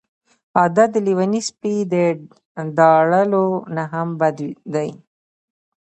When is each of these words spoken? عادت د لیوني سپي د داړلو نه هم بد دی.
عادت 0.59 0.89
د 0.93 0.97
لیوني 1.07 1.41
سپي 1.49 1.75
د 1.93 1.95
داړلو 2.77 3.45
نه 3.75 3.83
هم 3.91 4.07
بد 4.19 4.37
دی. 4.73 4.89